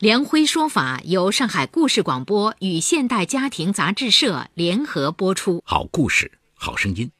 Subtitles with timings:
[0.00, 5.62] 梁辉说法由上海故事广播与现代家庭杂志社联合播出。
[5.66, 7.10] 好故事，好声音，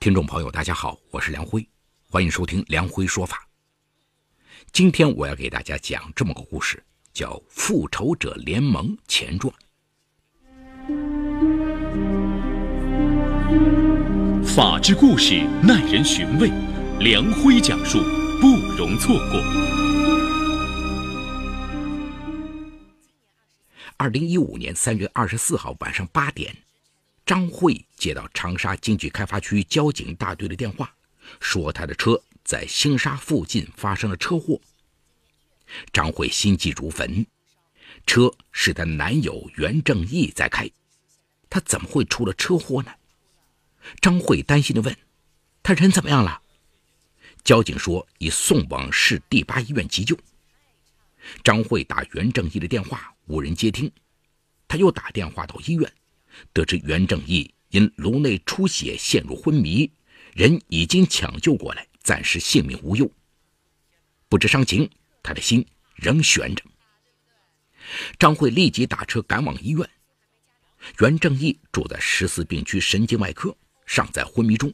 [0.00, 1.64] 听众朋友，大家好，我是梁辉，
[2.10, 3.46] 欢迎收听梁辉说法。
[4.72, 6.82] 今天我要给大家讲这么个故事，
[7.12, 9.54] 叫《复仇者联盟前传》。
[14.44, 16.50] 法治故事耐人寻味，
[16.98, 18.00] 梁辉讲述
[18.40, 19.83] 不容错过。
[23.96, 26.54] 二零一五年三月二十四号晚上八点，
[27.24, 30.92] 张慧接到长沙经济开发区交警大队的电话，
[31.40, 34.60] 说她的车在星沙附近发生了车祸。
[35.92, 37.24] 张慧心急如焚，
[38.04, 40.68] 车是她男友袁正义在开，
[41.48, 42.92] 他怎么会出了车祸呢？
[44.00, 44.96] 张慧担心地问
[45.62, 46.42] ：“他人怎么样了？”
[47.44, 50.18] 交警说已送往市第八医院急救。
[51.42, 53.10] 张慧打袁正义的电话。
[53.26, 53.90] 无人接听，
[54.68, 55.90] 他又打电话到医院，
[56.52, 59.90] 得知袁正义因颅内出血陷入昏迷，
[60.34, 63.10] 人已经抢救过来，暂时性命无忧。
[64.28, 64.90] 不知伤情，
[65.22, 66.62] 他的心仍悬着。
[68.18, 69.88] 张慧立即打车赶往医院。
[70.98, 74.70] 袁正义住在十四病区神经外科，尚在昏迷中，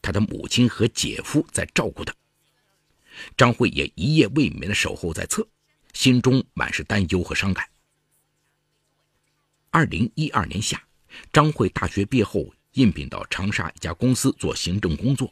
[0.00, 2.12] 他的母亲和姐夫在照顾他。
[3.36, 5.46] 张慧也一夜未眠的守候在侧。
[5.92, 7.68] 心中满是担忧和伤感。
[9.68, 10.82] 二零一二年夏，
[11.30, 15.30] 张慧大学毕业后应聘到长沙一家公司做行政工作。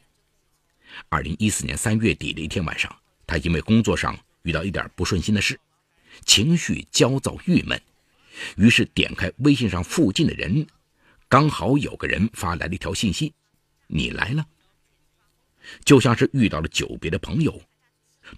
[1.09, 2.95] 二零一四年三月底的一天晚上，
[3.25, 5.59] 她因为工作上遇到一点不顺心的事，
[6.25, 7.81] 情绪焦躁郁闷，
[8.55, 10.67] 于是点开微信上附近的人，
[11.27, 13.33] 刚好有个人发来了一条信息
[13.87, 14.45] ：“你来了。”
[15.83, 17.59] 就像是遇到了久别的朋友。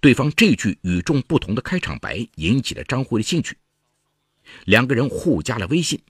[0.02, 3.58] 对方这句与众不同的开场白引起了张慧的兴趣，
[4.66, 6.02] 两个人互加了微信。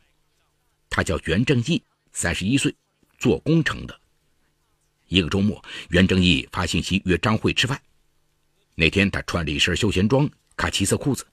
[0.89, 2.75] 他叫袁正义，三十一岁，
[3.17, 3.99] 做工程的。
[5.07, 7.79] 一个周末，袁正义发信息约张慧吃饭。
[8.75, 11.25] 那天他穿了一身休闲装，卡其色裤子，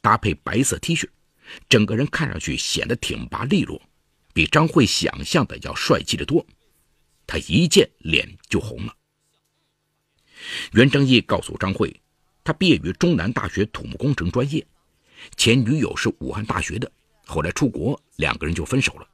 [0.00, 1.08] 搭配白色 T 恤，
[1.68, 3.80] 整个人看上去显得挺拔利落，
[4.32, 6.44] 比张慧想象的要帅气的多。
[7.26, 8.97] 他一见脸就红了。
[10.72, 12.00] 袁正义告诉张慧，
[12.44, 14.66] 他毕业于中南大学土木工程专业，
[15.36, 16.90] 前女友是武汉大学的，
[17.26, 19.08] 后来出国，两个人就分手了。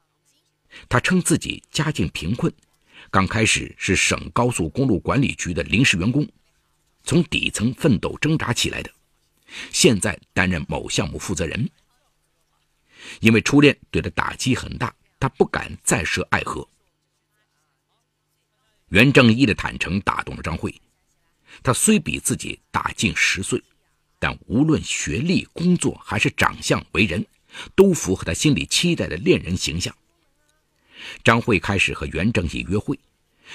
[0.89, 2.53] 他称自己家境贫困，
[3.11, 6.29] 刚开始是省高速公路管理局的临时员工，
[7.05, 8.91] 从底层奋斗挣扎起来的，
[9.71, 11.71] 现在担任某项目负责人。
[13.21, 16.67] 因为初恋对他打击很大，他不敢再涉爱河。
[18.89, 20.75] 袁正义的坦诚打动了张慧。
[21.63, 23.63] 他虽比自己大近十岁，
[24.19, 27.25] 但无论学历、工作还是长相、为人，
[27.75, 29.95] 都符合他心里期待的恋人形象。
[31.23, 32.99] 张慧开始和袁正义约会，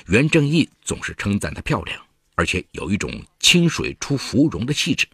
[0.08, 2.00] 袁正义总是称赞她漂亮，
[2.36, 5.08] 而且有一种清水出芙蓉的气质。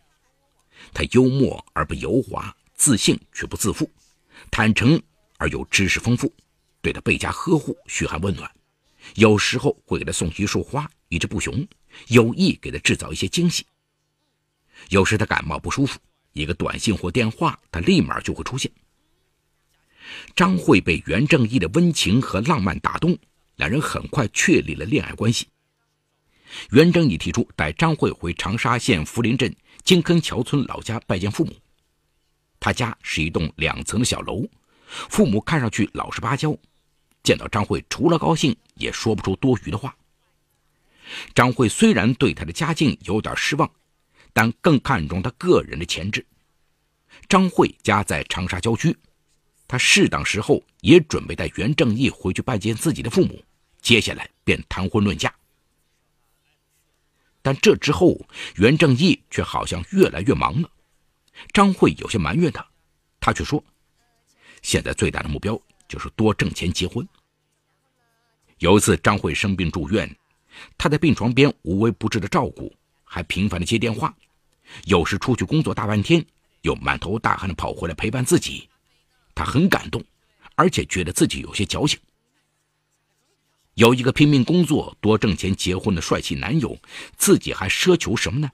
[0.94, 3.90] 他幽默而不油滑，自信却不自负，
[4.52, 5.02] 坦诚
[5.38, 6.32] 而又知识丰富，
[6.82, 8.50] 对他倍加呵护，嘘寒问暖，
[9.14, 11.66] 有时候会给他送一束花，一只布熊。
[12.08, 13.66] 有意给他制造一些惊喜。
[14.90, 15.98] 有时他感冒不舒服，
[16.34, 18.70] 一个短信或电话，他立马就会出现。
[20.36, 23.18] 张慧被袁正义的温情和浪漫打动，
[23.56, 25.48] 两人很快确立了恋爱关系。
[26.72, 31.54] 袁正义提出带张慧回长沙县涪陵镇金坑桥村老家拜见父母。
[32.60, 34.46] 他家是一栋两层的小楼，
[34.88, 36.56] 父母看上去老实巴交，
[37.26, 39.94] 见到张慧除了高兴，也说不出多余的话。
[41.34, 43.70] 张慧虽然对他的家境有点失望，
[44.32, 46.26] 但更看重他个人的潜质。
[47.28, 48.96] 张慧家在长沙郊区，
[49.68, 53.44] 他适当时候也准备带袁正义回去拜见自己的父母，
[53.82, 55.34] 接下来便谈婚论嫁。
[57.42, 58.18] 但这之后，
[58.56, 60.70] 袁正义却好像越来越忙了。
[61.54, 62.66] 张慧有些埋怨他，
[63.20, 63.64] 他却说
[64.64, 65.60] ：“现在最大的目标
[65.96, 67.08] 就是多挣钱结婚。”
[68.60, 70.14] 有一次，张慧生病住院。
[70.78, 72.74] 他在病床边无微不至的照顾，
[73.06, 74.14] 还频繁的接电话，
[74.86, 76.26] 有时出去工作大半天，
[76.64, 78.70] 又满头大汗的跑回来陪伴自己。
[79.34, 80.04] 他很感动，
[80.56, 81.98] 而且觉得自己有些矫情。
[83.74, 86.78] 有一个拼命工作、多挣钱、结婚的帅气男友，
[87.18, 88.50] 自己还奢求什么呢？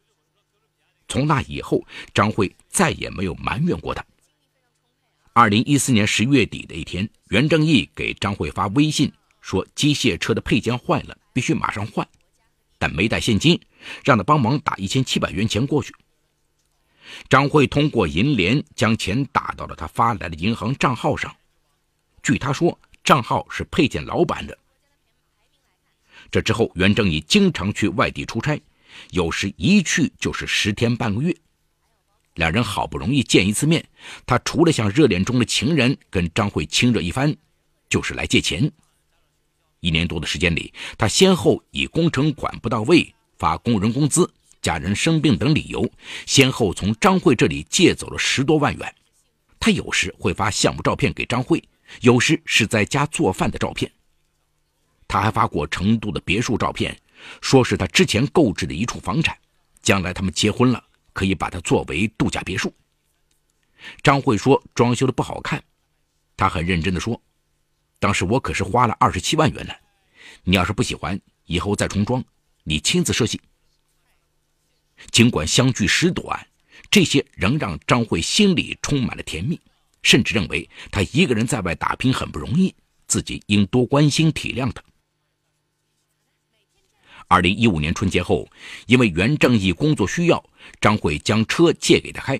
[1.07, 4.03] 从那以后，张慧再也没有埋怨过他。
[5.41, 9.11] 二零一四年十月底的一天，袁正义给张慧发微信
[9.41, 12.07] 说：“机械车的配件坏了，必须马上换，
[12.77, 13.59] 但没带现金，
[14.03, 15.95] 让他帮忙打一千七百元钱过去。”
[17.27, 21.35] 张慧通过银联将钱打到了他发来的银行账号上。
[22.21, 24.55] 据他说，账号是配件老板的。
[26.29, 28.61] 这之后，袁正义经常去外地出差，
[29.09, 31.35] 有时一去就是十天半个月。
[32.35, 33.83] 两人好不容易见一次面，
[34.25, 37.35] 他除了像热恋中的情人跟张慧亲热一番，
[37.89, 38.71] 就是来借钱。
[39.81, 44.31] 一年多的时间里，他先后以工程款不到位、发工人工资、
[44.61, 45.91] 家人生病等理由，
[46.25, 48.95] 先后从张慧这里借走了十多万元。
[49.59, 51.61] 他有时会发项目照片给张慧，
[52.01, 53.91] 有时是在家做饭的照片。
[55.07, 56.97] 他还发过成都的别墅照片，
[57.41, 59.37] 说是他之前购置的一处房产，
[59.81, 60.81] 将来他们结婚了
[61.13, 62.73] 可以把它作为度假别墅。
[64.03, 65.63] 张慧说装修的不好看，
[66.37, 67.21] 他很认真的说
[67.99, 69.73] ：“当时我可是花了二十七万元呢，
[70.43, 72.23] 你要是不喜欢，以后再重装，
[72.63, 73.41] 你亲自设计。”
[75.09, 76.47] 尽管相距时短，
[76.91, 79.59] 这些仍让张慧心里充满了甜蜜，
[80.03, 82.75] 甚至认为他一个人在外打拼很不容易，
[83.07, 84.83] 自己应多关心体谅他。
[87.31, 88.45] 二零一五年春节后，
[88.87, 90.43] 因为袁正义工作需要，
[90.81, 92.37] 张慧将车借给他开。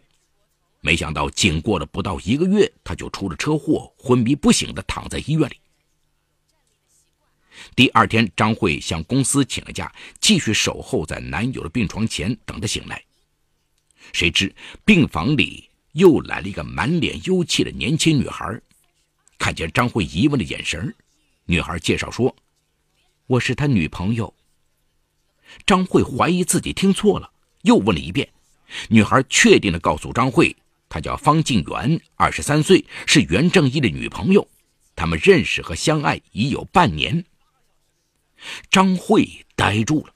[0.82, 5.56] 没想到，仅过了不到一个月，他就出了车祸，昏迷不醒的躺在医院里。
[7.74, 9.90] 第二天，张慧向公司请了假，
[10.20, 13.02] 继续守候在男友的病床前等他醒来。
[14.12, 14.54] 谁知
[14.84, 18.62] 病房里又来了一个满脸忧气的年轻女孩。
[19.40, 20.94] 看见张慧疑问的眼神，
[21.46, 22.36] 女孩介绍说
[23.28, 24.34] ：“我是他女朋友。”
[25.66, 27.32] 张慧怀疑自己听错了，
[27.64, 28.28] 又问了一遍。
[28.90, 30.56] 女孩确定地告诉张慧，
[30.88, 34.48] 她叫方静媛，二十三岁，是袁正义的女朋友，
[34.96, 37.26] 他们认识和相爱已有半年。
[38.70, 40.14] 张慧呆住了。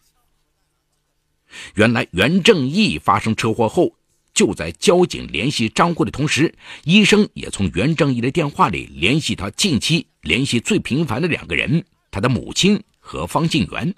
[1.75, 3.95] 原来袁正义发生车祸后，
[4.33, 6.53] 就在交警联系张慧的同时，
[6.83, 13.93] 医生也从袁正义的电话里联系他近期联系最频繁的两个人：他的母亲和方静媛。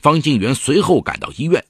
[0.00, 1.64] 方静元随后赶到医院，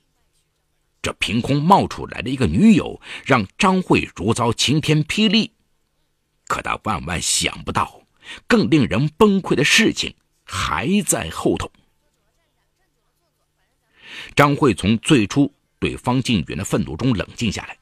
[1.02, 5.52] 这凭空冒出来的一个女友，让张慧如遭晴天霹雳。
[6.46, 8.02] 可他万万想不到，
[8.46, 10.14] 更令人崩溃的事情
[10.44, 11.70] 还在后头。
[14.34, 17.76] 张慧从最初对方静元的愤怒中冷静下来，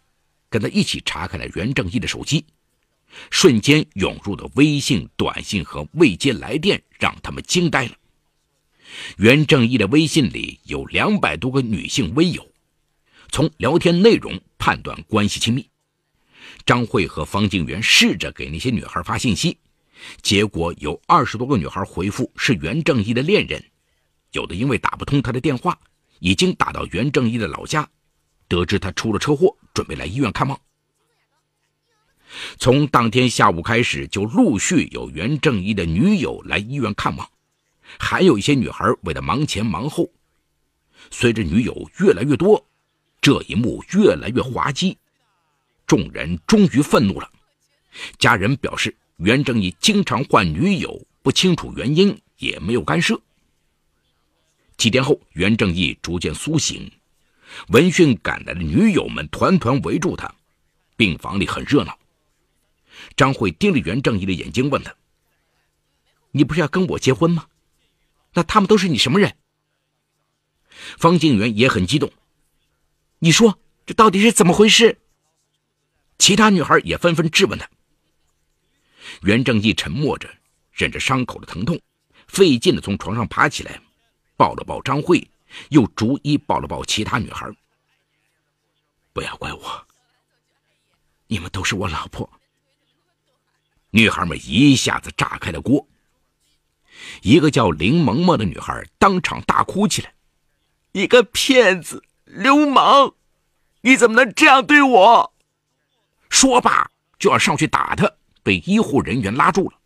[0.48, 2.44] 跟他一起查看了袁正义的手机，
[3.30, 7.92] 瞬间涌入的微信、短信和未接来电，让他们惊呆了。
[9.16, 12.46] 袁正义的微信里有两百多个女性微友，
[13.30, 15.68] 从聊天内容判断关系亲密。
[16.66, 19.58] 张慧和方静元试着给那些女孩发信息，
[20.22, 23.62] 结果有二十多个女孩回复是袁正义的恋人，
[24.32, 25.78] 有的因为打不通他的电话，
[26.20, 27.88] 已经打到袁正义的老家，
[28.48, 30.58] 得知他出了车祸，准备来医院看望。
[32.58, 37.28] 从当天下午开始，就陆续有袁正义的女友来医院看望。
[37.98, 40.10] 还有一些女孩为了忙前忙后，
[41.10, 42.66] 随着女友越来越多，
[43.20, 44.96] 这一幕越来越滑稽。
[45.86, 47.30] 众人终于愤怒了。
[48.18, 53.20] 家人表示，袁正义经常换女友，不清楚原因，也没有干涉。
[54.76, 56.90] 几天后，袁正义逐渐苏醒，
[57.68, 60.34] 闻讯赶来的女友们团团围住他，
[60.96, 61.96] 病房里很热闹。
[63.16, 64.92] 张慧盯着袁正义的眼睛，问他
[66.32, 67.46] ：“你不是要跟我结婚吗？”
[68.34, 69.36] 那他们都是你什么人？
[70.98, 72.12] 方静元也很激动。
[73.20, 75.00] 你说这到底是怎么回事？
[76.18, 77.68] 其他女孩也纷纷质问他。
[79.22, 80.28] 袁正义沉默着，
[80.72, 81.80] 忍着伤口的疼痛，
[82.26, 83.80] 费劲的从床上爬起来，
[84.36, 85.26] 抱了抱张慧，
[85.70, 87.50] 又逐一抱了抱其他女孩。
[89.12, 89.86] 不要怪我，
[91.28, 92.28] 你们都是我老婆。
[93.90, 95.86] 女孩们一下子炸开了锅。
[97.22, 100.12] 一个叫林萌萌的女孩当场大哭起来
[100.92, 103.14] ：“一个骗子，流氓！
[103.82, 105.32] 你怎么能这样对我？”
[106.30, 108.10] 说罢就要上去打他，
[108.42, 109.78] 被医护人员拉住了。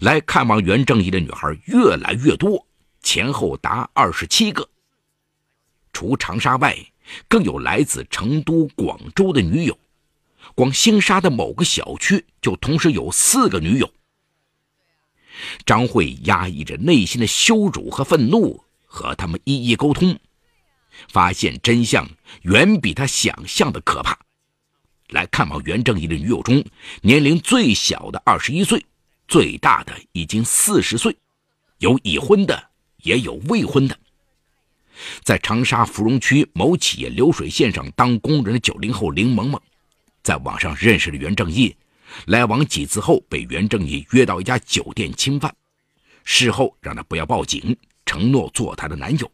[0.00, 2.66] 来看望袁正义的女孩越来越多，
[3.02, 4.68] 前后达二十七个。
[5.92, 6.76] 除长沙外，
[7.26, 9.76] 更有来自成都、广州的女友。
[10.54, 13.92] 光星沙的某个小区就同时有四个女友。
[15.64, 20.18] 张慧压抑着内心的羞辱和愤怒，和他们一一沟通，
[21.08, 22.08] 发现真相
[22.42, 24.18] 远比他想象的可怕。
[25.08, 26.64] 来看望袁正义的女友中，
[27.00, 28.84] 年龄最小的二十一岁，
[29.26, 31.16] 最大的已经四十岁，
[31.78, 32.70] 有已婚的，
[33.04, 33.98] 也有未婚的。
[35.22, 39.62] 在长沙芙蓉区某企业流水线上当工人的九零后林萌萌，
[40.22, 41.74] 在网上认识了袁正义，
[42.26, 45.54] 来往几次后被袁正义约到一家酒店侵犯，
[46.24, 49.30] 事后让他不要报警，承诺做他的男友。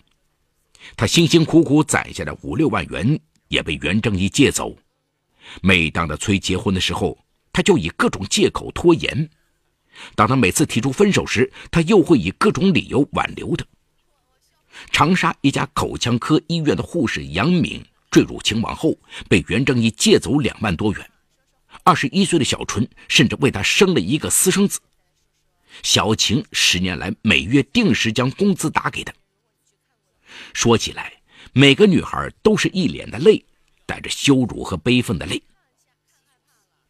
[0.97, 4.76] 他辛辛苦苦攒下的五六万元也被袁正义借走。
[5.62, 7.19] 每当他催结婚的时候，
[7.52, 9.28] 他就以各种借口拖延；
[10.14, 13.64] 当他每次提出分手时，他又会以各种理由挽留他。
[14.90, 18.95] 长沙一家口腔科医院的护士杨敏坠入情网后，
[19.28, 21.11] 被袁正义借走两万多元。
[21.85, 24.81] 二十一岁的小纯甚至为他生了一个私生子。
[25.83, 29.12] 小晴十年来每月定时将工资打给他。
[30.53, 31.12] 说起来，
[31.53, 33.45] 每个女孩都是一脸的泪。
[33.87, 35.43] 带着羞辱和悲愤的泪，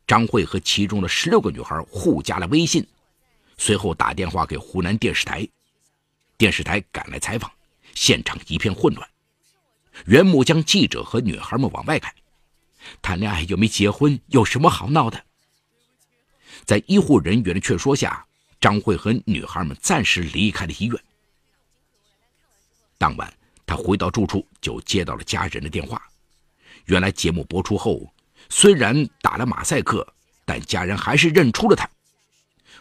[0.07, 2.87] 张慧和其中的十六个女孩互加了微信，
[3.59, 5.45] 随后打电话给湖南电视台，
[6.39, 7.51] 电视台赶来采访，
[7.97, 9.09] 现场一片混乱。
[10.07, 12.15] 袁木将记者和女孩们往外赶，
[13.03, 15.25] 谈恋爱又没结婚，有什么好闹的？
[16.65, 18.25] 在医护人员的劝说下，
[18.61, 21.05] 张慧和女孩们暂时离开了医院。
[22.97, 23.33] 当晚，
[23.67, 26.03] 他回到住处就接到了家人的电话。
[26.87, 28.13] 原来节目播出后，
[28.49, 30.07] 虽然打了马赛克，
[30.45, 31.89] 但家人还是认出了他。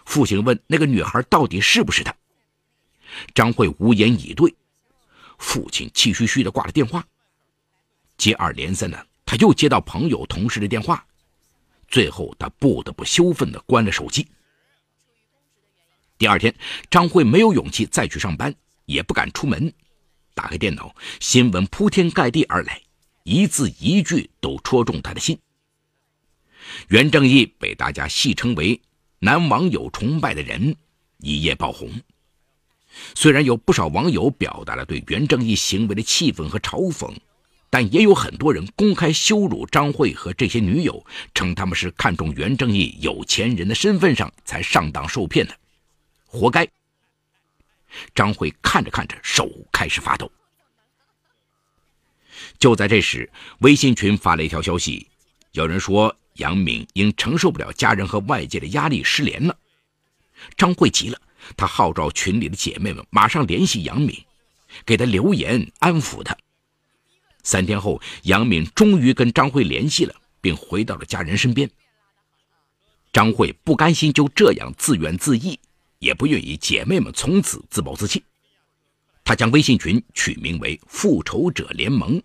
[0.05, 2.13] 父亲问那个女孩到底是不是他，
[3.33, 4.53] 张慧无言以对。
[5.39, 7.05] 父亲气吁吁地挂了电话。
[8.17, 11.03] 接二连三的，他又接到朋友、同事的电话，
[11.87, 14.27] 最后他不得不羞愤地关了手机。
[16.19, 16.53] 第二天，
[16.91, 18.53] 张慧没有勇气再去上班，
[18.85, 19.73] 也不敢出门。
[20.35, 22.79] 打开电脑，新闻铺天盖地而来。
[23.23, 25.35] 一字一句都戳中他的心。
[26.89, 28.79] 袁正义被大家戏称为
[29.17, 30.75] “男网友崇拜的人”，
[31.17, 31.89] 一夜爆红。
[33.15, 37.11] 虽然有不少网友表达了对袁正义行为的气愤和嘲讽，
[37.73, 41.03] 但也有很多人公开羞辱张慧和这些女友，
[41.33, 45.57] 称他们是看中袁正义有钱人的身份上才上当受骗的，
[46.27, 46.67] 活该。
[48.13, 50.31] 张慧看着看着，手开始发抖。
[52.59, 53.27] 就在这时，
[53.61, 55.07] 微信群发了一条消息，
[55.53, 59.57] 有人说杨敏因承受不了家人和外界的压力失联了。
[60.55, 61.19] 张慧急了，
[61.57, 64.15] 她号召群里的姐妹们马上联系杨敏，
[64.85, 66.37] 给她留言安抚她。
[67.43, 71.69] 三天后，杨敏终于跟张慧联系了，并回到了家人身边。
[73.11, 75.57] 张慧不甘心就这样自怨自艾，
[75.99, 78.23] 也不愿意姐妹们从此自暴自弃。
[79.25, 82.21] 他将微信群取名为“复仇者联盟”，“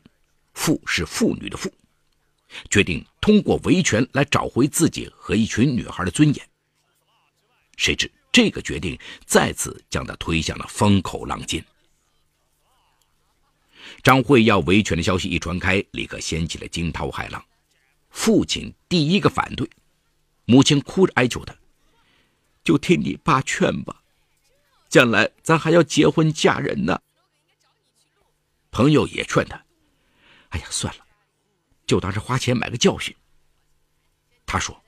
[0.54, 1.70] 复”是妇女的“复”，
[2.70, 6.48] 决定通过维权来找回自己和一群女孩的尊严。
[7.76, 11.64] 谁知这个决定再次将他推向了风口浪尖。
[14.02, 17.44] 张慧要维权的消息一传开，立刻掀起了惊涛骇浪。
[18.10, 19.68] 父亲第一个反对，
[20.44, 21.54] 母亲哭着哀求他
[22.64, 24.02] ：“就听你爸劝吧。”
[24.88, 26.98] 将来咱还要结婚嫁人呢。
[28.70, 29.62] 朋友也劝他
[30.50, 31.04] ：“哎呀，算了，
[31.86, 33.14] 就当是花钱买个教训。”
[34.46, 34.82] 他说：“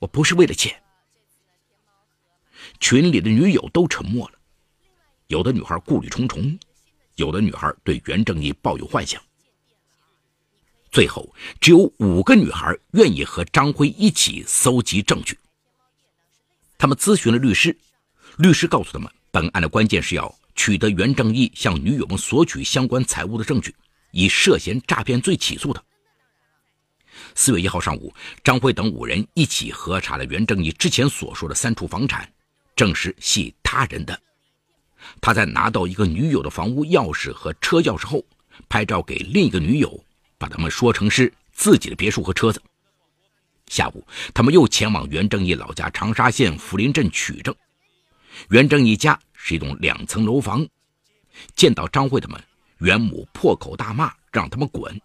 [0.00, 0.82] 我不是为了钱。”
[2.80, 4.38] 群里的女友都沉默了，
[5.28, 6.58] 有的女孩顾虑重重，
[7.16, 9.20] 有的女孩对袁正义抱有幻想。
[10.90, 15.38] 最后，只有五个女孩愿意和张辉一起搜集证据。
[16.76, 17.76] 他们咨询了律师。
[18.38, 23.74] 律师告诉他们，本案的关键是要取得袁正义向女友们索取相关财物的证据，
[24.10, 25.82] 以涉嫌诈骗罪起诉他。
[27.34, 28.12] 四月一号上午，
[28.44, 32.30] 张辉等五人一起核查了袁正义之前所说的三处房产，
[32.76, 34.18] 证实系他人的。
[35.20, 38.24] 他在拿到一个女友的房屋钥匙和车钥匙后，
[38.68, 40.04] 拍照给另一个女友，
[40.38, 42.62] 把他们说成是自己的别墅和车子。
[43.66, 47.54] 下午，他们又前往袁正义老家长沙县福林镇取证。
[48.50, 50.66] 袁正义家是一栋两层楼房，
[51.54, 52.42] 见到张慧他们，
[52.78, 55.00] 袁母破口大骂，让他们滚。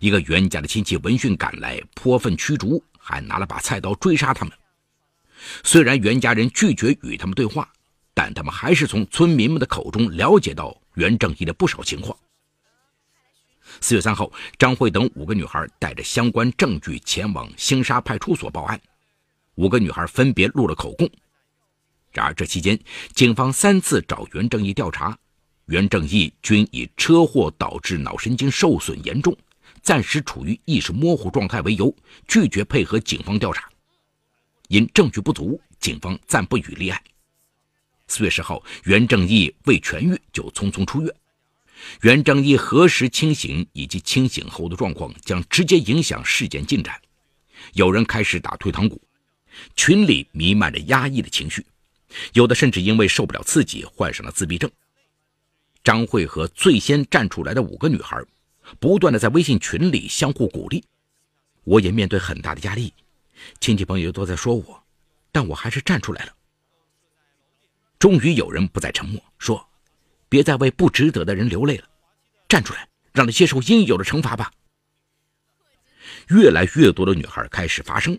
[0.00, 4.54] 一个袁家的亲戚闻讯赶来，泼粪驱逐，还拿了把菜刀追杀他们。
[5.64, 7.68] 虽然袁家人拒绝与他们对话，
[8.14, 12.16] 但他们还是从村民们的口中了解到袁正义的不少情况。
[13.80, 18.78] 四月三号，张慧等五个女孩带着相关证据前往星沙派出所报案，
[19.54, 21.08] 五个女孩分别录了口供。
[22.10, 22.78] 然而这期间，
[23.14, 25.16] 警方三次找袁正义调查，
[25.66, 29.34] 袁正义均以车祸导致脑神经受损严重，
[29.80, 31.94] 暂时处于意识模糊状态为由，
[32.28, 33.66] 拒绝配合警方调查。
[34.68, 37.02] 因证据不足，警方暂不予立案。
[38.12, 41.10] 四月十号，袁正义未痊愈就匆匆出院。
[42.02, 47.00] 袁正义何时清醒以及清醒后的状况，将直接影响事件进展。
[47.72, 49.00] 有人开始打退堂鼓，
[49.76, 51.64] 群里弥漫着压抑的情绪，
[52.34, 54.70] 有的甚至因为受不了刺激，患上了自闭症。
[55.82, 58.22] 张慧和最先站出来的五个女孩，
[58.78, 60.84] 不断的在微信群里相互鼓励。
[61.64, 62.92] 我也面对很大的压力，
[63.58, 64.84] 亲戚朋友都在说我，
[65.32, 66.34] 但我还是站出来了。
[68.02, 69.64] 终于有人不再沉默，说
[70.28, 71.88] ：“别再为不值得的人流泪了，
[72.48, 74.50] 站出来，让他接受应有的惩罚吧。”
[76.26, 78.18] 越来越多的女孩开始发声：“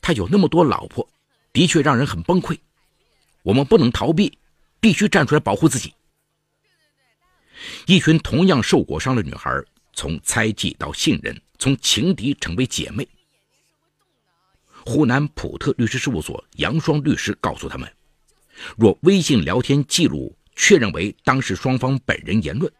[0.00, 1.10] 他有那么多老婆，
[1.52, 2.56] 的确让人很崩溃。
[3.42, 4.38] 我们不能逃避，
[4.78, 5.92] 必须站出来保护自己。”
[7.86, 9.60] 一群同样受过伤的女孩，
[9.92, 13.08] 从猜忌到信任，从情敌成为姐妹。
[14.86, 17.92] 湖南普特律师事务所杨双律师告诉他们。
[18.76, 22.72] 若微信聊天记录确认为当事双方本人言论，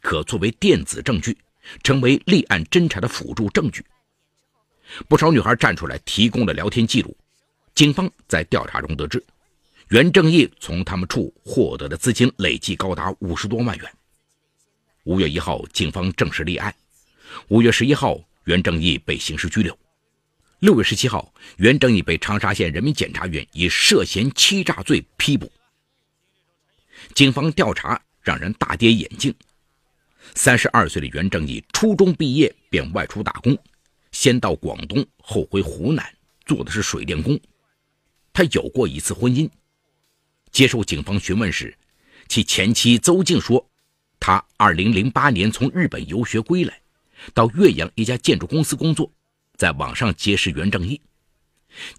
[0.00, 1.36] 可作为电子证据，
[1.82, 3.84] 成为立案侦查的辅助证据。
[5.06, 7.16] 不少女孩站出来提供了聊天记录，
[7.74, 9.22] 警方在调查中得知，
[9.88, 13.90] 袁正义从他们处获得的资金累计高达五十多万元。
[15.04, 16.74] 五月一号，警方正式立案。
[17.48, 19.78] 五月十一号，袁正义被刑事拘留。
[20.60, 25.48] 六月十七号，袁正义被长沙县人民检察院以涉嫌欺诈罪批捕。
[27.14, 29.32] 警方调查让人大跌眼镜：
[30.34, 33.56] 三十二岁的袁正义初中毕业便外出打工，
[34.10, 36.04] 先到广东，后回湖南，
[36.44, 37.38] 做的是水电工。
[38.32, 39.48] 他有过一次婚姻。
[40.50, 41.72] 接受警方询问时，
[42.26, 43.64] 其前妻邹静说，
[44.18, 46.80] 他二零零八年从日本游学归来，
[47.32, 49.12] 到岳阳一家建筑公司工作。
[49.58, 51.00] 在网上结识袁正义，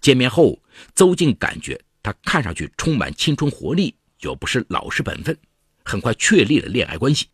[0.00, 0.58] 见面后，
[0.94, 5.38] 邹静感觉他看上去充满青春活力，又不失老实本分，
[5.84, 7.26] 很快确立了恋爱关系。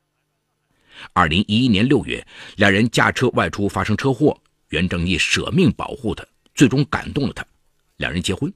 [1.13, 4.37] 二零一一年六月，两人驾车外出发生车祸，
[4.71, 7.47] 袁正义舍命保护他，最终感动了他，
[7.99, 8.53] 两人结婚。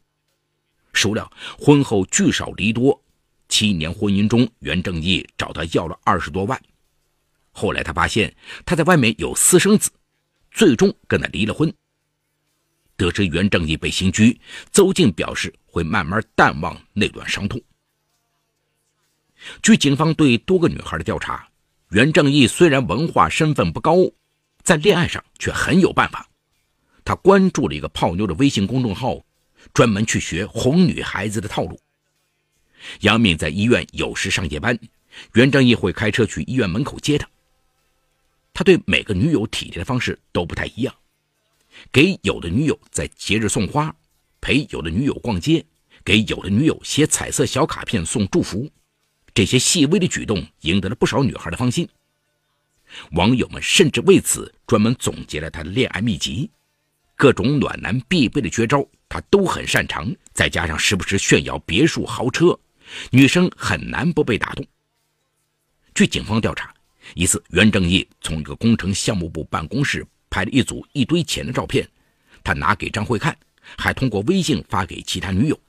[0.93, 3.01] 孰料婚后聚少离多，
[3.49, 6.61] 七年婚姻中，袁正义找他要了二十多万。
[7.53, 8.35] 后来他发现
[8.67, 9.89] 他在外面有私生子。
[10.51, 11.73] 最终跟他离了婚。
[12.97, 14.39] 得知袁正义被刑拘，
[14.71, 17.61] 邹静表示会慢慢淡忘那段伤痛。
[19.63, 21.49] 据警方对多个女孩的调查，
[21.91, 23.97] 袁正义虽然文化身份不高，
[24.63, 26.29] 在恋爱上却很有办法。
[27.03, 29.25] 他关注了一个泡妞的微信公众号，
[29.73, 31.81] 专门去学哄女孩子的套路。
[33.01, 34.79] 杨敏在医院有时上夜班，
[35.33, 37.27] 袁正义会开车去医院门口接她。
[38.53, 40.95] 他对每个女友体贴的方式都不太一样，
[41.91, 43.95] 给有的女友在节日送花，
[44.41, 45.65] 陪有的女友逛街，
[46.05, 48.71] 给有的女友写彩色小卡片送祝福，
[49.33, 51.89] 这些细微的举动赢得了不少女孩的芳心。
[53.13, 56.51] 网友们甚至为此专门总结了他的恋爱秘籍，
[57.17, 62.59] 各种暖男必备的绝招他都很擅长，再加上时不时炫耀别墅豪车，
[63.11, 64.67] 女生很难不被打动。
[65.95, 66.75] 据警方调查。
[67.15, 71.89] 一次，袁正义从一个工程项目部办公室拍了一组一堆钱的照片，
[72.45, 73.37] 他拿给张慧看，
[73.77, 75.61] 还通过微信发给其他女友。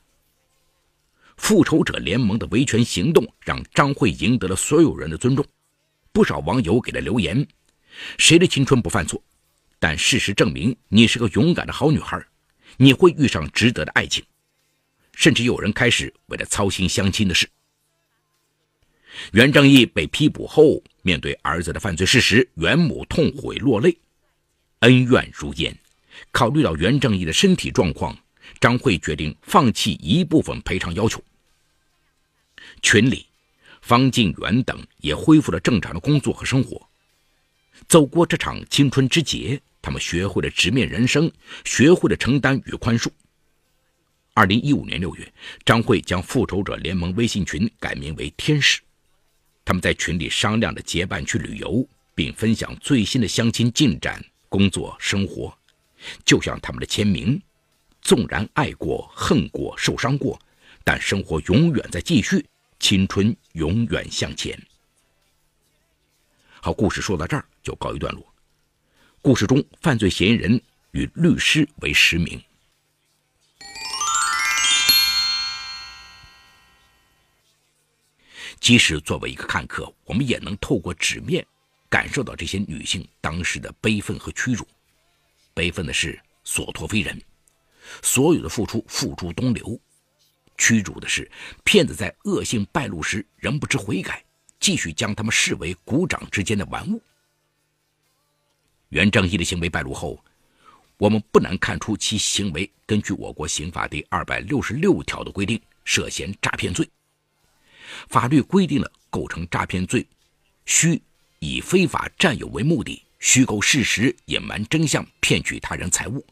[1.37, 5.43] 复仇者联盟的维权行动让张慧赢得了所有人的尊重，
[6.11, 7.45] 不少网友给了留言
[8.19, 9.21] ：“谁的青春不犯错？
[9.79, 12.23] 但事实证明，你是个勇敢的好女孩，
[12.77, 14.23] 你会遇上值得的爱情。”
[15.13, 17.49] 甚至有人开始为了操心相亲的事。
[19.33, 23.97] 袁正义被批捕后，面对儿子的犯罪事实，袁母痛悔落泪，
[24.79, 25.77] 恩怨如烟。
[26.31, 28.17] 考虑到袁正义的身体状况，
[28.59, 31.23] 张慧决定放弃一部分赔偿要求。
[32.81, 33.25] 群里，
[33.81, 36.87] 方静元等也恢复了正常的工作和生活。
[37.87, 41.31] 走过这场青春之劫，他们学会了直面人生，
[41.65, 43.07] 学会了承担与宽恕。
[44.33, 45.33] 二零一五年六月，
[45.65, 48.81] 张慧将复仇者联盟微信群改名为“天使”。
[49.63, 55.55] 他们在群里商量着结伴去旅游，并分享最新的相亲进展、工作、生活，
[56.25, 57.41] 就像他们的签名
[58.01, 60.39] ：“纵然爱过、恨过、受伤过，
[60.83, 62.45] 但生活永远在继续，
[62.79, 64.59] 青春永远向前。”
[66.59, 68.25] 好，故事说到这儿就告一段落。
[69.21, 72.41] 故事中，犯罪嫌疑人与律师为实名。
[78.61, 81.45] 即使作为一个看客，我们也能透过纸面
[81.89, 84.65] 感受到这些女性当时的悲愤和屈辱。
[85.55, 87.19] 悲愤的是所托非人，
[88.03, 89.75] 所有的付出付诸东流；
[90.59, 91.29] 屈辱的是
[91.63, 94.23] 骗子在恶性败露时仍不知悔改，
[94.59, 97.01] 继续将他们视为股掌之间的玩物。
[98.89, 100.23] 袁正义的行为败露后，
[100.97, 106.87] 我们不难看出其行为根据我国刑法第二百六十六条的规定，涉嫌诈骗罪。
[108.09, 110.05] 法律规定了构成诈骗罪，
[110.65, 111.01] 需
[111.39, 116.25] 以非法占有为目的，虚构事实、隐瞒真相、骗取他人财物。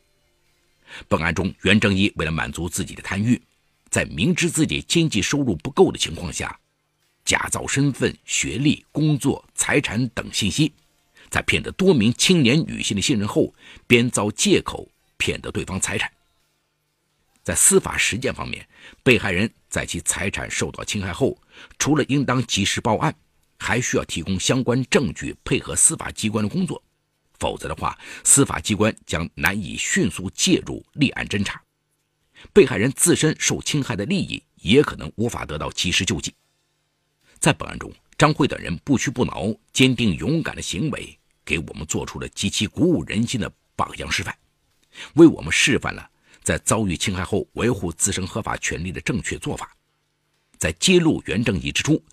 [1.08, 3.40] 本案中，袁正义为了满足自己的贪欲，
[3.90, 6.60] 在明知自己经济收入不够的情况下，
[7.26, 10.74] 假造身份、学历、工作、财产等信息，
[11.30, 13.54] 在骗得多名青年女性的信任后，
[13.86, 16.12] 编造借口骗得对方财产。
[17.44, 18.68] 在司法实践方面，
[19.04, 21.40] 被害人在其财产受到侵害后，
[21.78, 23.14] 除了应当及时报案，
[23.58, 26.82] 还需要提供相关证据，配合司法机关的工作。
[27.38, 31.62] 否则的话，司法机关将难以迅速介入立案侦查，
[32.52, 36.34] 被害人自身受侵害的利益也可能无法得到及时救济。
[37.40, 44.36] 在本案中，张慧等人不屈不挠、坚定勇敢的行为，给我们做出了极其鼓舞人心的榜样示范，
[45.14, 46.10] 为我们示范了。
[46.50, 49.72] 在遭遇侵害后，维护自身合法权利的正确做法，
[50.58, 52.04] 在揭露原正义之初，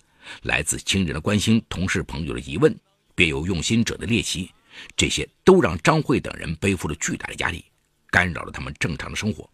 [0.43, 2.79] 来自亲人的关心、同事朋友的疑问、
[3.15, 4.51] 别有用心者的猎奇，
[4.95, 7.65] 这些都让张慧等人背负了巨大的压力，
[8.11, 9.49] 干扰了他们正常的生活。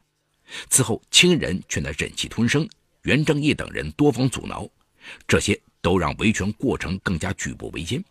[0.70, 2.68] 此后，亲人却在忍气吞声，
[3.04, 4.70] 袁正义等人多方阻挠，
[5.26, 8.04] 这些都让维权过程更加举步维艰。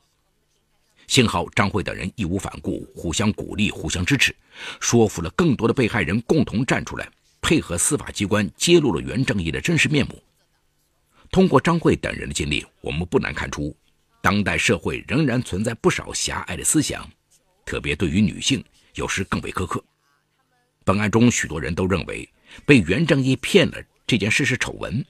[1.06, 4.34] 幸好张慧等人义无反顾，互相鼓励，互相支持，
[4.80, 7.08] 说服了更多的被害人共同站出来，
[7.40, 10.22] 配合司法机关揭露了袁正义的真实面目。
[11.30, 13.76] 通过张慧等人的经历，我们不难看出，
[14.20, 17.08] 当代社会仍然存在不少狭隘的思想，
[17.66, 19.82] 特别对于女性，有时更为苛刻。
[20.84, 22.28] 本案中，许多人都认为
[22.66, 25.04] 被袁正义骗了这件事是丑闻，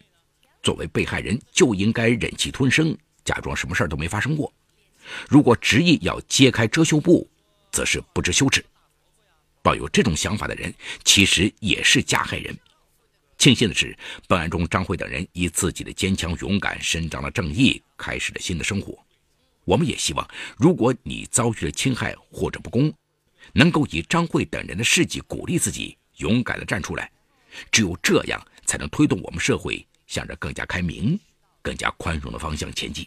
[0.62, 4.52] 作为被害人就应该忍气吞声，假装什么事都没发生过。
[5.28, 7.28] 如果执意要揭开遮羞布，
[7.70, 8.64] 则是不知羞耻。
[9.62, 12.56] 抱有这种想法的人，其实也是加害人。
[13.38, 13.96] 庆幸的是，
[14.28, 18.98] 本案中张慧等人以自己的坚强勇敢，伸张了正义，开始了新的生活。
[19.64, 22.92] 我们也希望，如果你遭遇了侵害或者不公，
[23.52, 27.10] 能够以张慧等人的事迹鼓励自己，勇敢地站出来。
[27.70, 31.18] 只有这样，才能推动我们社会向着更加开明、
[31.62, 33.06] 更加宽容的方向前进。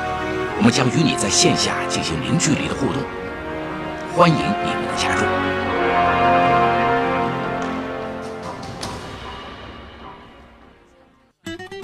[0.61, 3.01] 我们将与你在线下进行零距离的互动，
[4.15, 5.25] 欢迎你们的加入。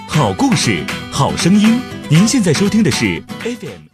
[0.07, 1.81] 好故事，好声音。
[2.07, 3.87] 您现在收听的是 FM。